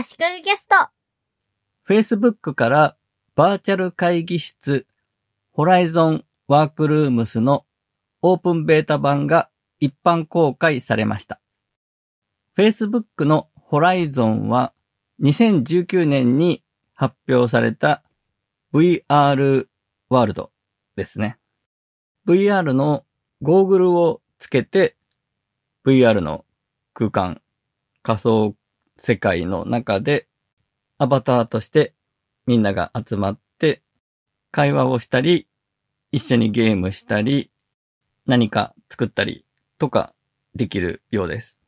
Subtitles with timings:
[0.00, 0.76] 足利ゲスト。
[1.84, 2.96] Facebook から
[3.34, 4.86] バーチャル会議室
[5.50, 7.66] ホライゾンワークルームスの
[8.22, 9.50] オープンベータ版が
[9.80, 11.40] 一般公開されました。
[12.56, 14.72] Facebook のホライゾンは
[15.20, 16.62] 2019年に
[16.94, 18.04] 発表された
[18.72, 19.66] VR
[20.10, 20.52] ワールド
[20.94, 21.38] ですね。
[22.24, 23.04] VR の
[23.42, 24.94] ゴーグルをつけて
[25.84, 26.44] VR の
[26.94, 27.42] 空間、
[28.04, 28.54] 仮想
[28.98, 30.28] 世界の中で
[30.98, 31.94] アバターとして
[32.46, 33.82] みんなが集まって
[34.50, 35.46] 会話をしたり、
[36.10, 37.50] 一緒にゲームしたり、
[38.26, 39.44] 何か作ったり
[39.78, 40.14] とか
[40.54, 41.60] できるようです。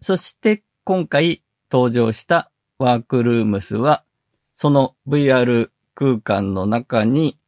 [0.00, 4.04] そして今回登場したワークルームスは、
[4.54, 7.38] その VR 空間の中に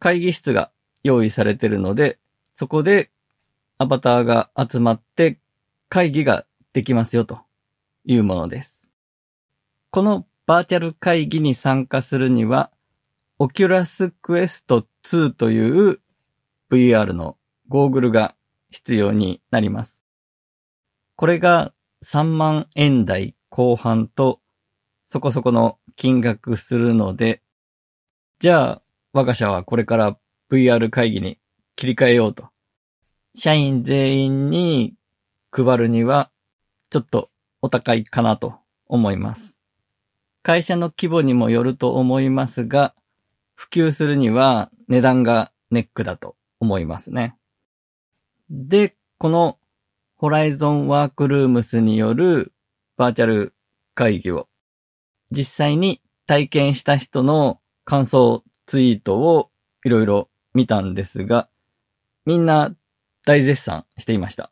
[0.00, 0.70] 会議室が
[1.04, 2.18] 用意されているので、
[2.54, 3.10] そこで
[3.76, 5.38] アバターが集まって
[5.88, 7.40] 会議ができますよと
[8.08, 8.88] いうものです。
[9.90, 12.72] このバーチャル会議に参加するには、
[13.38, 16.00] Oculus Quest 2という
[16.70, 17.36] VR の
[17.68, 18.34] ゴーグルが
[18.70, 20.04] 必要になります。
[21.16, 24.40] これが3万円台後半と
[25.06, 27.42] そこそこの金額するので、
[28.38, 30.16] じゃあ我が社はこれから
[30.50, 31.38] VR 会議に
[31.76, 32.48] 切り替えようと。
[33.34, 34.94] 社員全員に
[35.50, 36.30] 配るには
[36.88, 37.30] ちょっと
[37.62, 38.54] お高いかなと
[38.86, 39.64] 思います。
[40.42, 42.94] 会社の規模にもよると思いますが、
[43.54, 47.36] 普及するには値段がネックだと思いますね。
[48.50, 49.58] で、この
[50.16, 52.52] ホライゾンワークルームスによる
[52.96, 53.54] バーチャル
[53.94, 54.48] 会議を
[55.30, 59.50] 実際に体験した人の感想ツイートを
[59.84, 61.48] いろいろ見たんですが、
[62.24, 62.74] みんな
[63.24, 64.50] 大絶賛していました。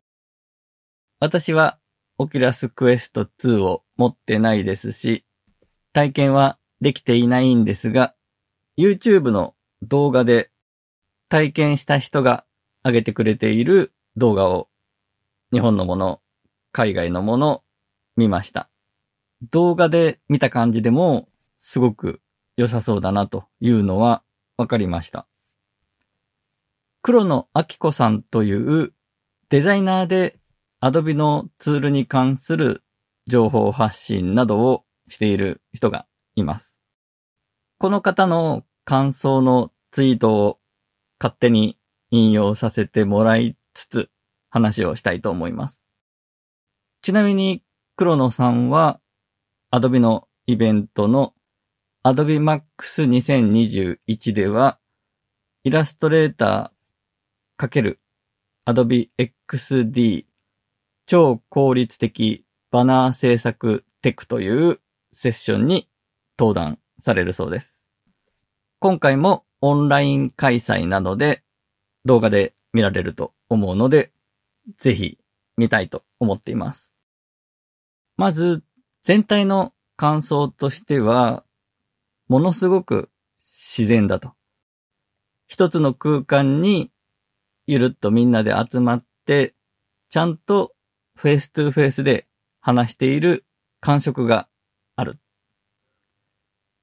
[1.21, 1.79] 私は
[2.19, 5.25] Oculus Quest 2を持ってないですし、
[5.93, 8.15] 体験はできていないんですが、
[8.79, 10.51] YouTube の動画で
[11.29, 12.45] 体験した人が
[12.85, 14.69] 上げてくれている動画を
[15.53, 16.21] 日本のもの、
[16.73, 17.63] 海外のもの
[18.17, 18.71] 見ました。
[19.51, 21.29] 動画で見た感じでも
[21.59, 22.21] すごく
[22.57, 24.23] 良さそうだなというのは
[24.57, 25.27] わかりました。
[27.03, 28.93] 黒野明子さんという
[29.49, 30.39] デザイナーで
[30.81, 32.83] Adobe のツールに関する
[33.27, 36.83] 情報発信などをしている人がいます。
[37.79, 40.59] この方の感想のツイートを
[41.19, 41.79] 勝手に
[42.11, 44.11] 引用させてもらいつつ
[44.51, 45.85] 話をしたいと思います。
[47.03, 47.63] ちなみに
[47.97, 49.01] 黒野さんは
[49.73, 51.35] Adobe のイベントの
[52.05, 52.61] Adobe Max
[53.09, 54.79] 2021では
[55.65, 57.97] イラストレーター×
[58.67, 60.27] アドビ XD
[61.07, 64.81] 超効率的バナー制作テクという
[65.13, 65.89] セッションに
[66.37, 67.89] 登壇されるそうです。
[68.81, 71.43] 今回もオンライン開催なので
[72.05, 74.13] 動画で見られると思うので、
[74.79, 75.19] ぜひ
[75.57, 76.97] 見たいと思っています。
[78.17, 78.65] まず
[79.03, 81.45] 全体の感想としては、
[82.29, 84.33] ものすごく自然だと。
[85.47, 86.91] 一つの空間に
[87.69, 89.55] ゆるっとみんなで集まって、
[90.11, 90.76] ちゃんと
[91.17, 92.29] face to face で
[92.61, 93.47] 話している
[93.81, 94.49] 感触が
[94.97, 95.19] ある。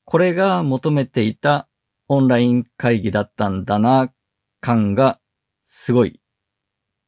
[0.05, 1.69] これが求めていた
[2.07, 4.11] オンライン会議だったんだな、
[4.59, 5.19] 感が
[5.63, 6.19] すごい、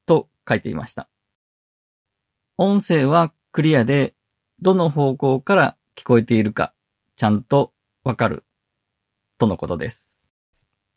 [0.06, 1.10] と書いていました。
[2.58, 4.14] 音声はクリアで、
[4.62, 6.74] どの方向から聞こえているか、
[7.16, 8.46] ちゃんとわかる、
[9.40, 10.28] とのことです。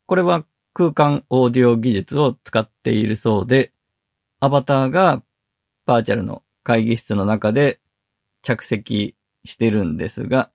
[0.05, 0.45] これは
[0.75, 3.73] 空間オーディオ技術を使っているそうで、
[4.41, 5.23] アバターが
[5.89, 7.81] バーチャルの会議室の中で
[8.43, 9.17] 着席
[9.47, 10.51] してるんですが、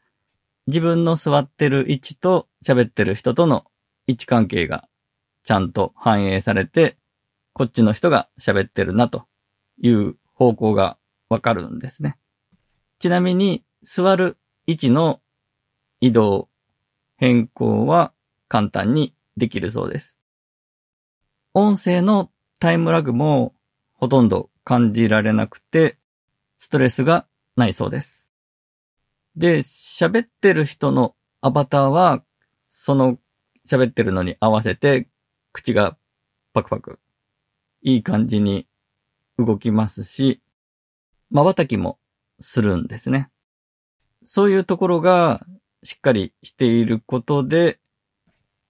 [0.67, 3.66] 自分の座ってる位置と喋ってる人との
[4.05, 4.88] 位置関係が
[5.41, 6.97] ちゃんと反映されて、
[7.51, 9.25] こっちの人が喋ってるなと
[9.81, 10.99] いう方向が
[11.29, 12.15] わかるんですね。
[13.00, 14.38] ちなみに座る
[14.68, 15.19] 位置の
[16.00, 16.47] 移動、
[17.18, 18.13] 変更は
[18.47, 20.19] 簡単にできるそうです。
[21.56, 22.29] 音声の
[22.59, 23.56] タイムラグも
[23.95, 25.98] ほとんど感じられなくて、
[26.57, 28.33] ストレスがないそうです。
[29.36, 32.24] で、喋ってる人のアバターは、
[32.68, 33.18] その
[33.68, 35.10] 喋ってるのに合わせて、
[35.51, 35.98] 口が
[36.54, 37.00] パクパク、
[37.81, 38.68] いい感じに
[39.38, 40.42] 動きますし、
[41.31, 42.00] 瞬きも
[42.39, 43.30] するんですね。
[44.24, 45.45] そういうところが
[45.83, 47.80] しっかりしていることで、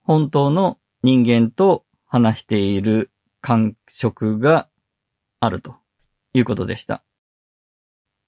[0.02, 3.12] 本当の人間と話している
[3.42, 4.70] 感触が
[5.40, 5.83] あると
[6.34, 7.04] いうことでした。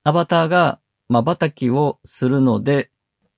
[0.03, 0.79] アバターが
[1.09, 2.91] 瞬きをするので、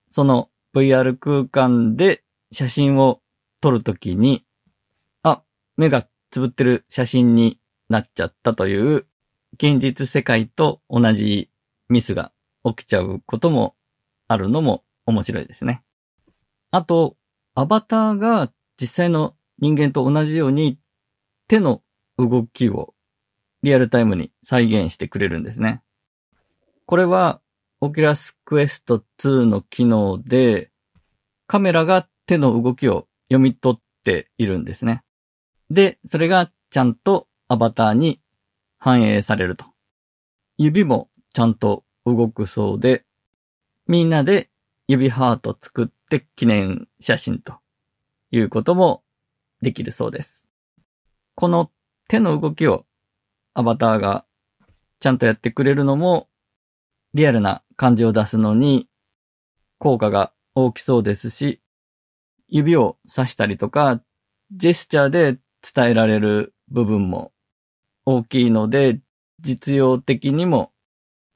[0.10, 3.22] その VR 空間で写真を
[3.62, 4.46] 撮るときに、
[5.24, 5.44] あ、
[5.76, 7.60] 目がつぶってる写真に
[7.90, 9.06] なっちゃったという
[9.54, 11.50] 現実世界と同じ
[11.90, 12.32] ミスが
[12.64, 13.76] 起きちゃうことも
[14.28, 15.84] あるのも面白いですね。
[16.72, 17.16] あと、
[17.56, 20.78] アバターが実際の人間と同じように
[21.48, 21.82] 手の
[22.18, 22.94] 動きを
[23.68, 25.82] リアルタイムに再現してくれるんですね。
[26.86, 27.42] これは、
[27.82, 30.72] Oculus Quest 2の機能で、
[31.48, 35.04] カメラが手の動きを読み取っているんですね。
[35.70, 38.22] で、それがちゃんとアバターに
[38.78, 39.66] 反映されると。
[40.58, 43.04] 指もちゃんと動くそうで、
[43.86, 44.50] みんなで
[44.88, 47.56] 指ハート作って記念写真と
[48.32, 49.04] いうことも
[49.62, 50.48] できるそうです。
[51.36, 51.70] この
[52.08, 52.87] 手の動きを
[53.58, 54.24] アバターが
[55.00, 56.30] ちゃんとやってくれるのも
[57.16, 58.88] リアルな感じを出すのに
[59.80, 61.60] 効果が大きそうですし、
[62.48, 64.00] 指を指したりとか、
[64.52, 65.40] ジェスチャーで
[65.74, 67.32] 伝えられる部分も
[68.06, 69.02] 大きいので、
[69.40, 70.72] 実用的にも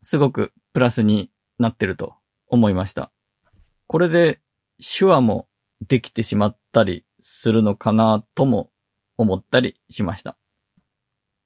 [0.04, 2.14] すごくプラスになってると
[2.48, 3.12] 思いました。
[3.88, 4.42] これで
[4.80, 5.48] 手話も
[5.88, 8.70] できてしまったりするのかなとも
[9.18, 10.38] 思ったりしました。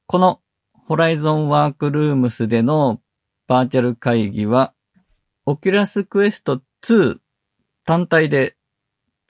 [0.08, 0.42] この
[0.88, 3.02] Horizon Workrooms での
[3.48, 4.74] バーチャル会議は、
[5.48, 7.18] Oculus Quest 2
[7.86, 8.56] 単体で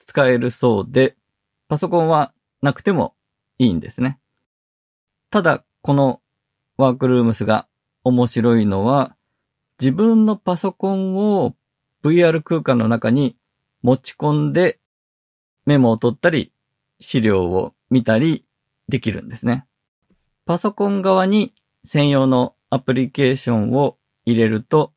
[0.06, 1.16] 使えるそうで、
[1.68, 3.14] パソコンはなくても
[3.58, 4.18] いいんですね。
[5.30, 6.20] ただ、この
[6.76, 7.66] ワークルームスが
[8.04, 9.16] 面白いのは、
[9.80, 11.56] 自分のパソコンを
[12.02, 13.34] VR 空間の中に
[13.80, 14.78] 持ち込んで
[15.64, 16.52] メモを取ったり
[17.00, 18.44] 資料を見たり
[18.88, 19.66] できるんですね。
[20.46, 21.52] パソコン側に
[21.84, 24.92] 専用のアプリケーションを入れると、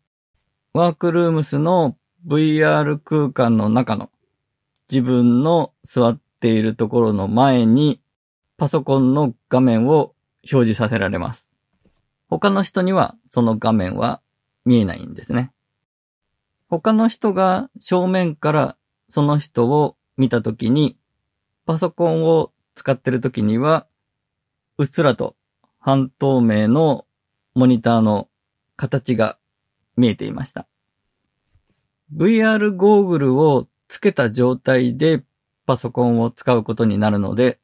[0.73, 1.97] ワークルームスの
[2.27, 4.11] VR 空間の中の
[4.91, 7.99] 自分の座っているところの前に
[8.57, 10.13] パソコンの画面を
[10.43, 11.51] 表示させられます。
[12.29, 14.21] 他の人にはその画面は
[14.65, 15.51] 見えないんですね。
[16.69, 18.77] 他の人が正面から
[19.09, 20.95] その人を見たときに、
[21.65, 23.87] パソコンを使ってるときには、
[24.77, 25.35] うっすらと
[25.89, 27.07] 半透明の
[27.55, 28.29] モニターの
[28.75, 29.39] 形が
[29.97, 30.67] 見えていました。
[32.15, 35.23] VR ゴーグルをつけた状態で
[35.65, 37.59] パソコンを使うことになるので、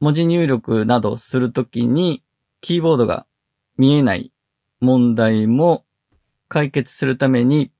[0.00, 2.24] 文字入力などするときに
[2.60, 3.26] キーボードが
[3.78, 4.32] 見えない
[4.80, 5.84] 問題も
[6.48, 7.70] 解決するために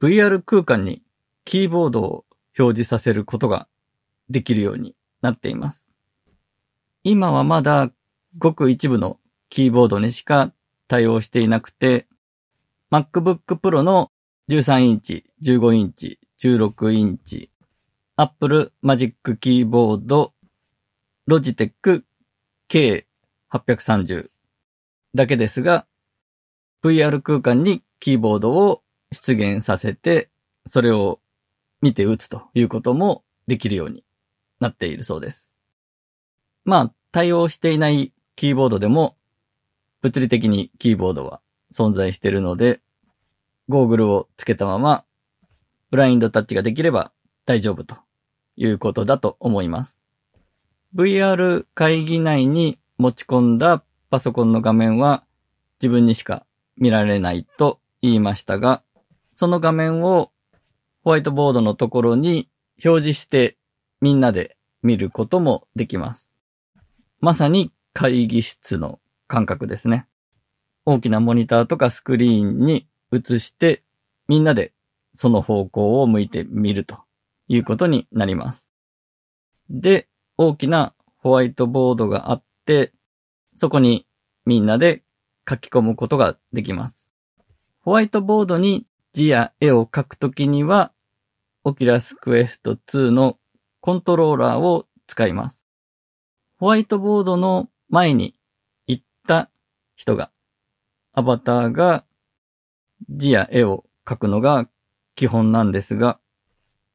[0.00, 1.04] VR 空間に
[1.44, 2.24] キーボードを
[2.58, 3.68] 表示させることが
[4.28, 5.92] できるようになっています。
[7.04, 7.92] 今はまだ
[8.36, 9.20] ごく一部の
[9.50, 10.52] キーボードにしか
[10.86, 12.06] 対応していなくて、
[12.90, 14.10] MacBook Pro の
[14.48, 17.50] 13インチ、15インチ、16インチ、
[18.16, 20.32] Apple Magic Keyboard
[21.28, 22.04] Logitech
[22.70, 24.30] K830
[25.14, 25.86] だけですが、
[26.82, 30.30] VR 空間にキーボードを出現させて、
[30.66, 31.20] それを
[31.82, 34.04] 見て打つということもできるように
[34.58, 35.58] なっているそうです。
[36.64, 39.17] まあ、対応していないキーボードでも、
[40.02, 41.40] 物理的にキーボードは
[41.72, 42.80] 存在しているので、
[43.68, 45.04] ゴーグルをつけたまま、
[45.90, 47.12] ブラインドタッチができれば
[47.44, 47.96] 大丈夫と
[48.56, 50.04] いうことだと思います。
[50.94, 55.24] VR 会議内に持ち込んだパソコンの画面は
[55.80, 56.46] 自分にしか
[56.76, 58.82] 見られないと言いましたが、
[59.34, 60.30] その画面を
[61.04, 62.48] ホワイトボードのところに
[62.84, 63.56] 表示して
[64.00, 66.30] みんなで見ることもできます。
[67.20, 70.08] まさに会議室の感覚ですね。
[70.84, 73.84] 大きなモニターとかスクリーンに映して
[74.26, 74.72] みんなで
[75.12, 76.98] その方向を向いてみると
[77.46, 78.72] いうことになります。
[79.70, 82.92] で、大きなホワイトボードがあって、
[83.56, 84.06] そこに
[84.46, 85.02] みんなで
[85.48, 87.12] 書き込むことができます。
[87.80, 90.92] ホワイトボードに字や絵を描くときには、
[91.64, 93.38] オキラスクエスト2の
[93.80, 95.66] コントローラーを使います。
[96.58, 98.34] ホワイトボードの前に
[99.28, 99.50] った
[99.94, 100.30] 人が、
[101.12, 102.06] アバターが
[103.10, 104.66] 字や絵を描くのが
[105.14, 106.18] 基本なんですが、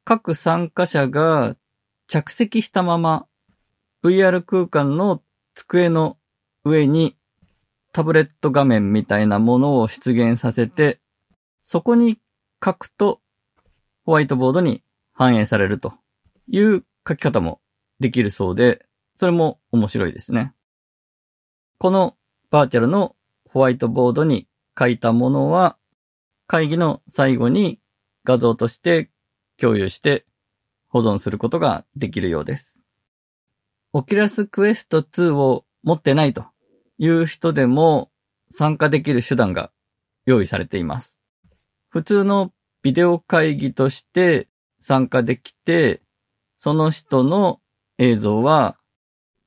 [0.04, 1.56] 各参加者が
[2.08, 3.28] 着席したまま
[4.04, 5.22] VR 空間の
[5.54, 6.18] 机の
[6.66, 7.16] 上に
[7.92, 11.00] タブレット画面みたいなものを出現させて、
[11.64, 12.18] そこに
[12.64, 13.22] 書くと
[14.06, 15.94] ホワイトボードに反映されると
[16.48, 17.62] いう書き方も
[18.00, 18.86] できるそうで、
[19.20, 20.54] それも面白いですね。
[21.78, 22.16] この
[22.54, 23.16] バーチャルの
[23.50, 25.76] ホワイトボードに書いたものは
[26.46, 27.80] 会議の最後に
[28.24, 29.10] 画像として
[29.60, 30.28] 共有して
[30.88, 32.84] 保存することができるようです。
[33.92, 36.46] Oculus Quest 2を持ってないと
[37.00, 38.12] いう人でも
[38.52, 39.72] 参加できる手段が
[40.28, 41.24] 用意されています。
[41.90, 44.48] 普通のビデオ会議として
[44.80, 46.04] 参加できて、
[46.60, 47.62] その人の
[47.98, 48.78] 映像は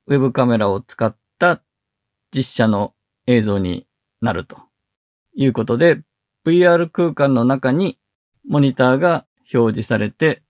[0.07, 1.61] ウェブカメラを使った
[2.35, 2.93] 実写の
[3.27, 3.85] 映像に
[4.21, 4.57] なると
[5.35, 6.01] いうことで、
[6.45, 7.99] VR 空間の中に
[8.47, 10.41] モニターが表示されて、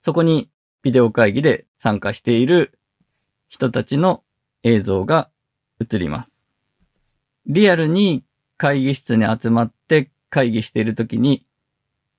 [0.00, 0.50] そこに
[0.82, 2.78] ビデオ会議で参加している
[3.48, 4.22] 人たちの
[4.64, 5.30] 映像が
[5.80, 6.48] 映ります。
[7.46, 8.24] リアルに
[8.56, 11.46] 会議室に集まって会議しているときに、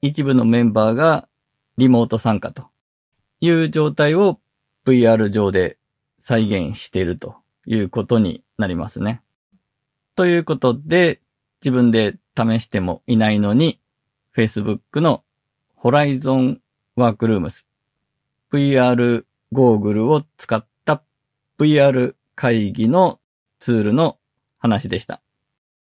[0.02, 1.28] 一部のメンバーが
[1.78, 2.70] リモート参加と
[3.42, 4.40] いう状態を
[4.86, 5.78] VR 上で
[6.20, 9.22] 再現しているということになりますね。
[10.16, 11.22] ということで、
[11.62, 13.82] 自分で試してもいないのに、
[14.36, 15.24] Facebook の
[15.78, 16.60] Horizon
[16.98, 17.66] Workrooms
[18.52, 21.04] VR ゴーグルを使った
[21.60, 23.20] VR 会議の
[23.60, 24.18] ツールの
[24.58, 25.22] 話でした。